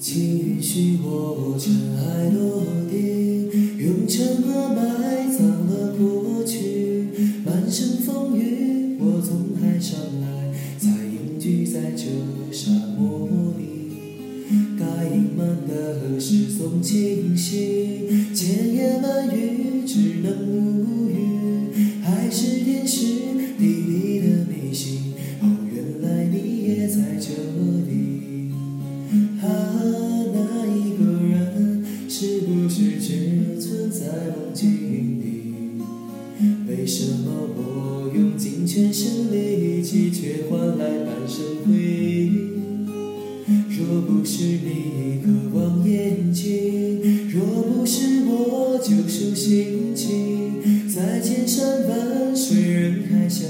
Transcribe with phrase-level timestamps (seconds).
[0.00, 7.08] 请允许我尘埃落定，用沉默埋葬了过去。
[7.44, 12.04] 满身风雨，我从海上来，才隐居在这
[12.52, 13.64] 沙漠里。
[14.78, 19.57] 该隐瞒的何时总清晰，千言万语
[32.38, 34.70] 是不是只存在梦境
[35.20, 35.82] 里
[36.68, 42.30] 为什么我用尽全身力气却换来半生回忆？
[43.76, 53.48] 若不是你渴望眼睛若不是我救赎心情在千山万水人海相